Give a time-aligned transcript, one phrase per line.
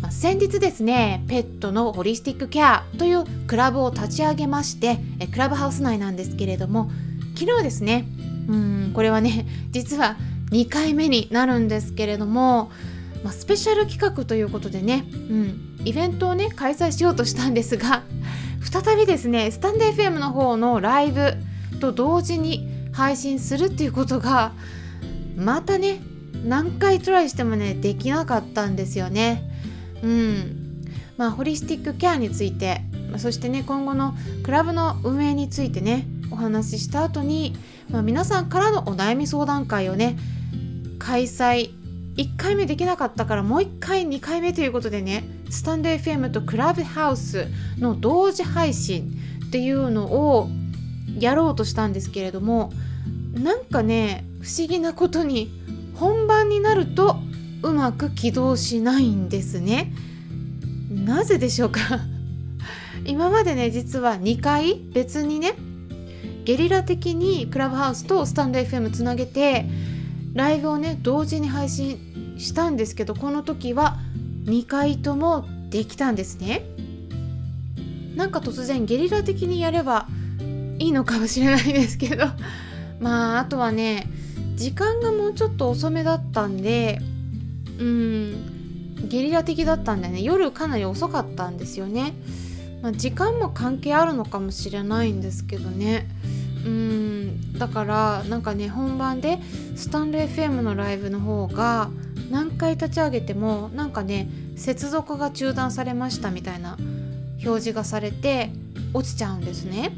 [0.00, 6.90] ま、先日ですねペットのホリスティックケアというクラブを立ち上げましてえクラブハウス内なんですけれども
[7.36, 8.06] 昨日ですね
[8.48, 10.16] うんこれはね 実は
[10.50, 12.70] 2回目になるんですけれども、
[13.22, 18.02] まあ、スペシャル企画ということでね、うん、イベントをね開催しようとしたんですが
[18.62, 21.34] 再びですねスタンデー FM の方のライブ
[21.80, 24.52] と同時に配信するっていうことが
[25.36, 26.00] またね
[26.44, 29.47] 何回トライしてもねできなかったんですよね。
[30.02, 30.68] うん。
[31.18, 32.80] まあ、ホリスティックケアについて
[33.16, 37.56] そしてね今後のクラブの運営についてねお話しした後に、
[37.90, 40.16] まあ、皆さんからのお悩み相談会をね
[40.98, 41.70] 開催
[42.16, 47.46] 1回目できなかったからもう1回2回目ということでねスタンド FM とクラブハウス
[47.78, 49.12] の同時配信
[49.46, 50.48] っていうのを
[51.18, 52.72] やろうとしたんですけれども
[53.32, 55.50] なんかね不思議なことに
[55.94, 57.16] 本番になると
[57.62, 59.92] うまく起動しないんですね。
[60.90, 61.80] なぜでしょうか？
[63.04, 65.54] 今までね実は2回別にね
[66.44, 69.66] ゲリラ的にクラブハウスとスタンド FM つなげて
[70.34, 73.98] ライブをね同時に配信したんですけどこの時は
[74.44, 76.62] 2回ともできたんですね。
[78.16, 80.08] なんか突然ゲリラ的にやれば
[80.78, 82.26] いいのかもしれないですけど。
[83.00, 84.10] まああとはね
[84.56, 87.00] 時間がもうちょっと遅めだったんで
[87.78, 88.98] うん。
[89.08, 90.22] ゲリラ的だったんだよね。
[90.22, 92.14] 夜かなり遅かったんですよね、
[92.82, 96.08] まあ、時間も関係あるのかもしれないんですけどね。
[96.64, 97.52] うん。
[97.58, 99.38] だからなんかね本番で
[99.76, 101.90] スタンレー FM のライブの方が
[102.30, 106.76] 何回立ち上げてもなんかね接続が中断されましたみたいな
[107.44, 108.50] 表示がされて
[108.92, 109.92] 落ちちゃうんですね。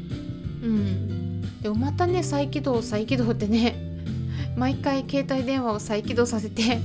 [0.63, 3.75] うん、でもまたね再起動再起動ってね
[4.55, 6.79] 毎回携帯電話を再起動させて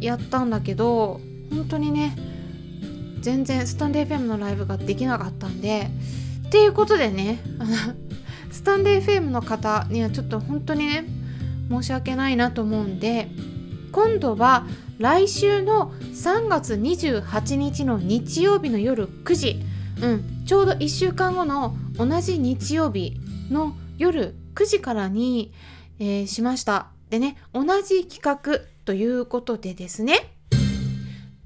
[0.00, 1.20] やったんだけど
[1.50, 2.16] 本当にね
[3.20, 5.90] 全然スタンデー FM のライブができなかったんで
[6.46, 7.70] っていうことでねあの
[8.50, 11.04] スタンデー FM の方にはちょっと本当にね
[11.70, 13.30] 申し訳ないなと思うんで
[13.92, 14.66] 今度は
[14.98, 19.60] 来週の3月28日の日曜日の夜9時、
[20.02, 23.20] うん、ちょうど1週間後の同じ日曜日
[23.50, 25.52] の夜9時からに、
[25.98, 26.88] えー、しました。
[27.10, 30.30] でね同じ企画ということでですね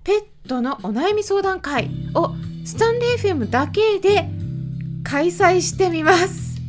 [0.05, 2.35] ペットのお悩み相談会を
[2.65, 4.29] スタンレー FM だけで
[5.05, 6.61] 開催してみます。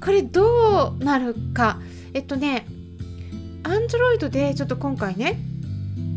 [0.00, 1.80] これどうなるか。
[2.12, 2.66] えっとね
[3.62, 5.38] Android でちょっと今回ね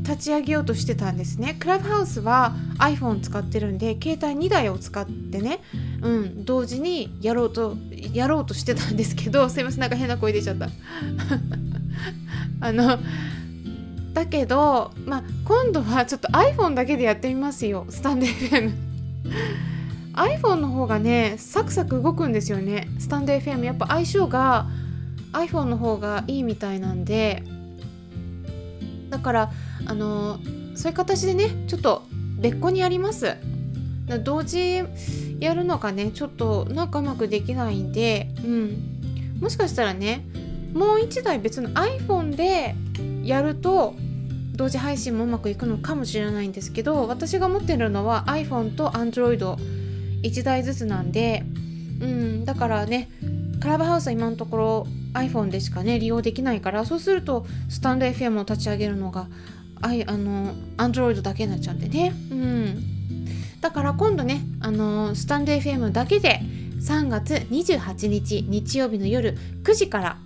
[0.06, 1.56] 立ち上げようとしてたんですね。
[1.60, 5.62] クラブハウスは iPhone 使ってるんで携帯2台を使ってね
[6.02, 7.76] うん同時にやろうと
[8.14, 10.70] やろうとしてたんですけど すいませんなんか変な声出ちゃった。
[12.62, 13.00] あの
[14.14, 18.72] だけど、まあ、今度はちょっと iPhone だけでやってみますよスタンド FM
[20.14, 22.88] iPhone の方がねサクサク動くんですよね。
[23.00, 24.68] スタンド FM やっぱ相性が
[25.34, 27.44] iPhone の方がいいみたいなんで
[29.10, 29.52] だから
[29.86, 30.40] あの
[30.76, 32.04] そういう形でねちょっと
[32.40, 33.36] 別個にやります。
[34.24, 34.84] 同時
[35.40, 39.38] やるのがねちょっとなんかうまくできないんでうん。
[39.40, 40.26] もしかしたらね
[40.74, 42.76] もう1台別の iPhone で
[43.24, 43.96] やると
[44.56, 51.44] 同時配信もうまくいくのかもしれないんですけど私が持ってるのは iPhone と Android1 台ずつなんで
[52.00, 52.46] うん。
[52.46, 53.10] だからね
[53.66, 59.28] クラブハウスは今のところ iPhone でしかね利用できないからそうするとスタンド FM を立ち上げるのが
[59.82, 62.14] あいあの Android だけになっちゃうんでね。
[62.30, 63.62] うん。
[63.62, 66.42] だから今度ねあのスタンド FM だけで
[66.80, 70.18] 3月28日日曜日の夜9時から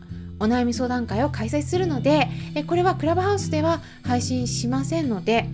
[0.41, 5.45] お悩み相談会を開催するのでえこれはクラブハウスでは配信しませんので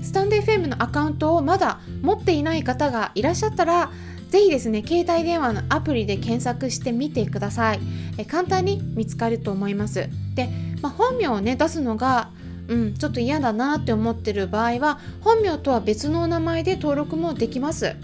[0.00, 3.90] スタンド FM のアカウントをまだ持っていない方がいらっしゃったら
[4.30, 7.80] ぜひですね携帯電話のアプリで検索してみてください。
[8.18, 10.08] え簡単に見つかると思います。
[10.34, 10.48] で、
[10.82, 12.30] まあ、本名をね出すのが
[12.68, 17.94] うん、ちょっと嫌だなって思ってる場合は本名とは別のお名前で登録もできます。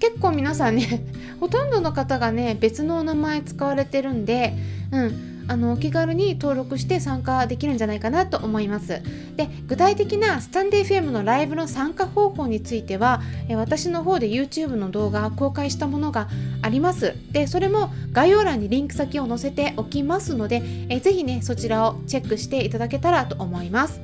[0.00, 1.04] 結構皆さんね
[1.40, 4.54] ほとんどの方がね別のお名前使われてるんで、
[4.92, 9.02] うん、あのお気軽に登録して参加できるんじゃないかなと思います。
[9.40, 13.22] で具体的なスタンデー FM のライブの参加方法については
[13.56, 16.28] 私の方で YouTube の動画公開したものが
[16.60, 17.14] あります。
[17.30, 24.00] でそれも概要欄にリンク先を載せておきますのでえぜひねそちらをチェックしていただけたらと思います。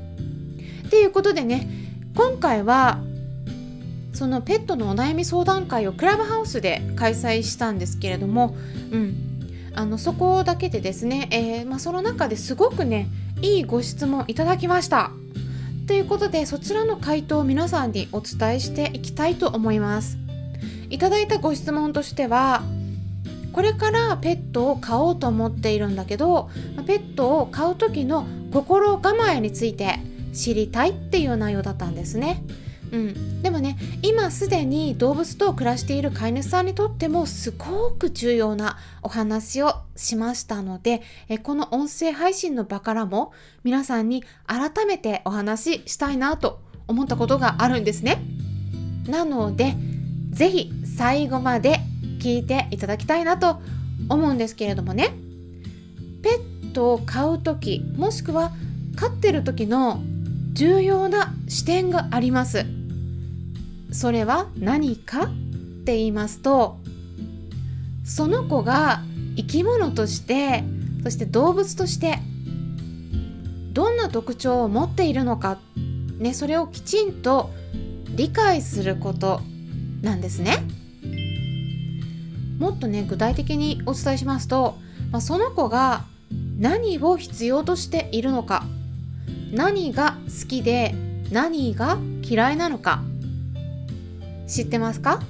[0.89, 1.69] ということでね
[2.15, 3.03] 今回は
[4.15, 8.57] そのペットのお悩み相談会をクラブハウスで開催したんですけれども、
[8.91, 9.15] うん、
[9.75, 13.09] あのそこだけでですね、えー、まあ、その中ですごくね
[13.43, 15.11] いいご質問いただきました。
[15.87, 20.19] ということでそちらの回答を皆さんにお伝えしていきたいと思います。
[20.91, 22.63] いただいたご質問としては
[23.53, 26.51] これからペットを飼おうと思っているんだけど
[26.87, 29.99] ペットを飼う時の心構えについて
[30.33, 32.43] 知りたいっていう内容だったんですね。
[32.93, 43.33] うん、でもね今すでに動物と暮らしている飼い主さんにとってもすごく重要なお話をしましたのでえこの音声配信の場からも
[43.65, 48.23] 皆さんに改めてお話ししたいなと思ったことがあるんですね。
[49.09, 49.75] なので
[50.31, 51.81] 是非最後まで
[52.21, 53.61] 聞いていただきたいなと
[54.09, 55.15] 思うんですけれどもね。
[56.23, 58.53] ペットを飼う時もしくは
[58.97, 60.03] 飼ってる時の
[60.53, 62.76] 重要な視点があります。
[63.97, 65.27] それは何かっ
[65.87, 66.77] て言いますと
[68.05, 69.01] その子が
[69.37, 70.65] 生き物として
[71.03, 72.19] そして動物として
[73.73, 75.59] どんな特徴を持っているのか、
[76.19, 77.49] ね、それをきちんと
[78.15, 79.41] 理解すること
[80.03, 80.59] なんですね。
[82.59, 84.77] もっとね具体的にお伝えしますと、
[85.11, 86.05] まあ、その子が
[86.59, 88.65] 何を必要としているのか
[89.53, 90.95] 何が好きで
[91.31, 93.03] 何が嫌いなのか
[94.47, 95.21] 知ってますか、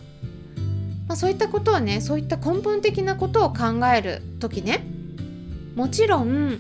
[1.09, 4.85] まあ、そういったことはねそういった根本的なことを考える時ね
[5.75, 6.59] もちろん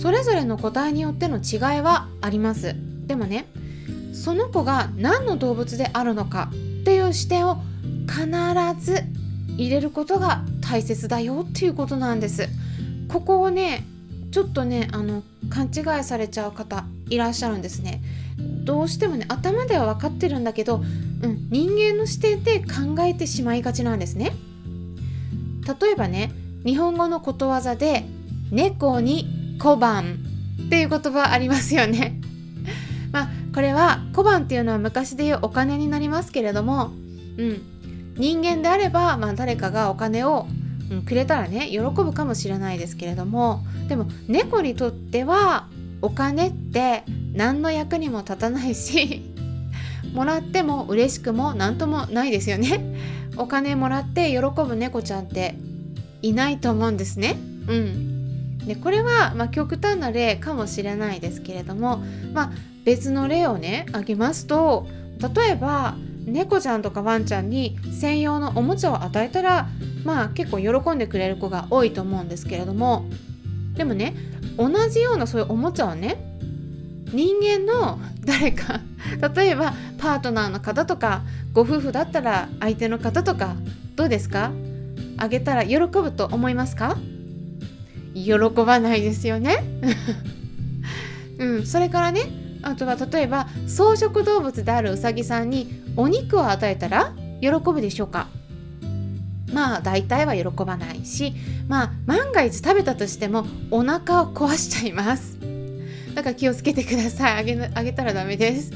[0.00, 2.74] それぞれの個体によっての違いはあります。
[3.06, 3.46] でもね
[4.14, 7.62] その子が何の動物であるのかっていう視点を
[8.06, 8.26] 必
[8.78, 9.02] ず
[9.56, 12.48] 入れることが大切だよっていうことなんです。
[13.08, 13.84] ここをね
[14.30, 18.00] ちょっとねあの勘違いされちゃう方いらっしゃるんですね。
[18.64, 20.76] どうしてもね頭では分かってるんだけど、
[21.22, 24.32] うん、人間の視点で考えてしまいがちなんですね。
[25.80, 26.32] 例えばね
[26.64, 28.04] 日本語のことわざで
[28.50, 30.18] 「猫に小判」
[30.66, 32.20] っていう言葉ありますよね。
[33.12, 36.90] まあこれは小判っていうのは昔で言うお金になりますけれども、
[37.36, 37.62] うん、
[38.16, 40.46] 人間であれば、まあ、誰かがお金を
[40.92, 45.66] うん、くれたらね喜ぶかもしれないですけれどもでも猫にとっては
[46.02, 49.22] お金って何の役にも立たないし
[50.12, 52.84] もらっても嬉しくも何ともないですよね。
[53.38, 55.54] お金もらって喜ぶ猫ちゃんって
[56.20, 57.36] いないと思うんですね。
[57.66, 58.58] うん。
[58.66, 62.02] でこれは、まあ、極端な例かもしれないですけれども、
[62.32, 62.52] まあ、
[62.84, 64.86] 別の例をね挙げますと
[65.34, 69.68] 例えば猫ちゃんとかワンちゃんに専用のおもちゃを与えたら
[70.04, 73.01] まあ結構喜んでくれる子が多いと思うんですけれども
[73.76, 74.14] でもね
[74.58, 76.16] 同じようなそういうおもちゃをね
[77.12, 78.80] 人間の 誰か
[79.36, 81.22] 例えばパートナーの方とか
[81.52, 83.56] ご夫婦だったら相手の方とか
[83.96, 84.52] どうですか？
[85.18, 86.96] あげたら喜ぶと思いますか？
[88.14, 88.32] 喜
[88.64, 89.62] ばないですよね。
[91.38, 92.20] うんそれからね
[92.62, 98.28] あとは例えば草食動物であるウサギさんにお肉を与えたら喜ぶでしょうか？
[99.52, 101.34] まあ大体は喜ばないし
[101.68, 105.38] まあ万が一食べたとしてもお腹を壊しちゃいます。
[106.14, 107.32] だから気をつけてください。
[107.38, 108.72] あげあげたらダメです。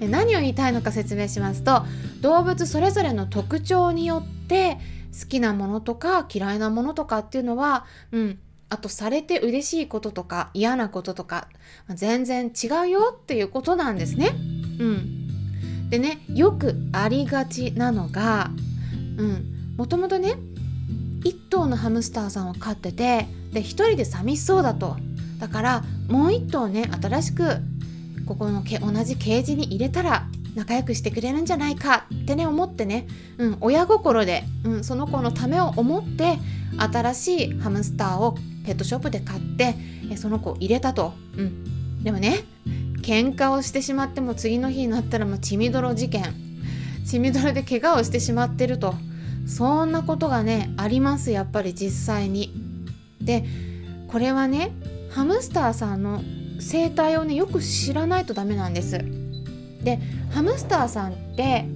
[0.00, 1.84] 何を言いたいのか説明しますと
[2.22, 4.78] 動物それぞれの特徴によって
[5.18, 8.38] 好きなものとか嫌いなものとかっていうのはうん
[8.70, 11.48] あとされて嬉しいこととか嫌なこととか
[11.88, 14.30] 全然違うよっていうことなんですね。
[14.78, 18.52] うん、でねよくありがちなのが、
[19.18, 20.34] うん、もともとね
[21.22, 24.98] 1頭のハムスターさんを飼っててで1人で寂しそうだと。
[25.38, 27.44] だからもう1頭ね新しく
[28.26, 33.06] ここの同じケージに入れたら仲良くしてくれるんじゃないかってね思ってね、
[33.38, 36.36] うん、親心で、うん、その子のためを思って
[36.76, 39.76] 新しいハムスターをペットショップで買って
[40.12, 42.44] えその子を入れたと、うん、でもね
[43.00, 46.34] 喧嘩をしてしまっても次の日になったらもう血みどろ事件。
[47.06, 48.94] 血みどろで怪我をしてしまってると。
[49.50, 52.54] そんなことがねありますやっぱり実際に
[53.20, 53.44] で
[54.08, 54.70] これはね
[55.10, 56.22] ハムスターさんの
[56.60, 59.04] 生態をねよく知らないとダメなんです
[59.82, 59.98] で
[60.30, 61.66] ハムスターさんって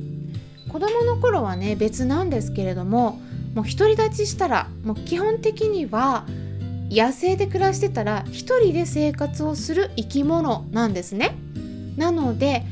[0.68, 3.20] 子供の頃はね別なんですけれども
[3.54, 6.26] もう独り立ちしたらもう基本的には
[6.90, 11.34] 野生で暮らしてたら一人で生活をする生き物なんですね。
[11.96, 12.62] なので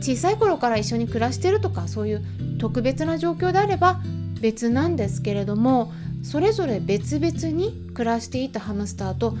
[0.00, 2.22] 小さい頃から一緒に暮らしてるとかそういう
[2.58, 4.00] 特別な状況であれば
[4.42, 9.34] 別なんですけれどもそれぞれ別々に暮らしていたハムスターと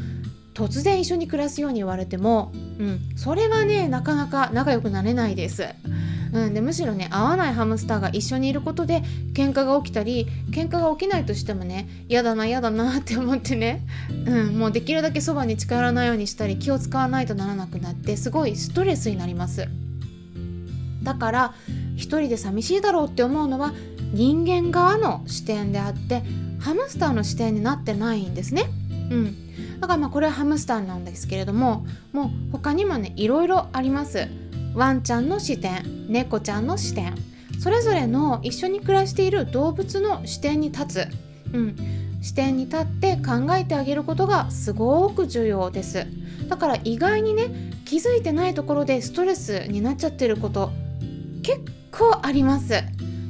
[0.54, 5.66] 突然一緒に暮らすように言われても、うん、それはねなかなか仲良くなれないです。
[6.32, 9.02] うん、でむしろね合わないハムスターが一緒にいることで
[9.34, 13.86] 喧嘩が起きたり喧嘩が起きないとしてもね嫌だな嫌だな って思ってね、
[14.26, 19.68] うん、もうできるだけそばに近寄らないようにしたり気を使わないとならなくなってすごいストレスになります
[21.02, 21.54] だから
[21.96, 23.74] 一人で寂しいだろうって思うのは
[24.12, 26.22] 人間側の視点であって
[26.60, 28.64] ハムスターの視点になってないんですね。
[29.10, 34.28] うん、だからまあこれはハムスターなんですけれどももう他にもねいろいろあります。
[34.74, 37.14] ワンちゃんの視点猫ちゃんの視点。
[37.58, 41.08] それぞれの一緒に暮らしている動物の視点に立つ、
[41.52, 41.76] うん、
[42.20, 46.06] 視点に立って考えてあげることがすごく重要です。
[46.48, 50.70] だから意外にね気づいてないところでストレスになっちゃってること
[51.42, 52.74] 結構あります。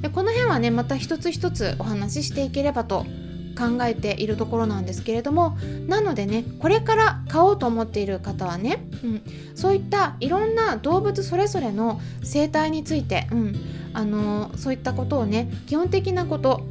[0.03, 3.07] でこの辺はねまた一つ一つお話ししていければと
[3.53, 5.57] 考えているところなんですけれども
[5.87, 9.23] なのでねこれから買おうと思っている方はね、うん、
[9.55, 13.57] そういったいろんな動物それぞれの生態について、うん、
[13.93, 16.67] あのそういったことをね基本的なこと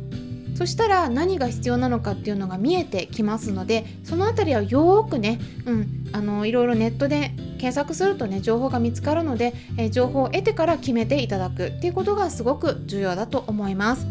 [0.55, 14.07] そしたら何が必要なのかっていうのが見えてきますのでその辺りはよーくね、うん、あのいろいろネットで検索するとね情報が見つかるので、え情報を得てから決めていただくっていうことがすごく重要だと思います。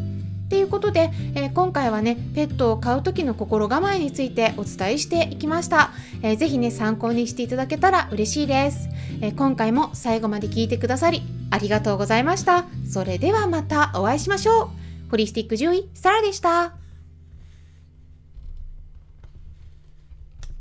[0.49, 5.93] ということで、えー、今回はねペットを飼う時の心構えについてお伝えしていきました、
[6.23, 8.89] えー、ぜひね参考にしていただけたら嬉しいです、
[9.21, 12.65] えー、今回も最後まで聞いてくださりありがとうございました。
[12.89, 14.69] それではまたお会いしましょう。
[15.11, 16.80] ホリスティック獣医サラでした。